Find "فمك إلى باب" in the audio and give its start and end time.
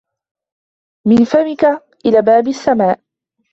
1.25-2.47